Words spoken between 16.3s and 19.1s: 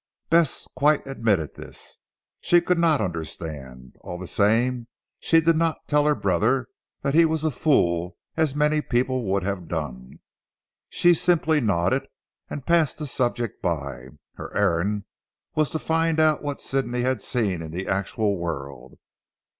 what Sidney had seen in the actual world.